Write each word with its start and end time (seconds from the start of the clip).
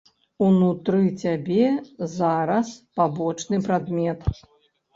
Унутры 0.45 1.01
цябе 1.23 1.67
зараз 2.15 2.73
пабочны 2.99 3.63
прадмет. 3.69 4.21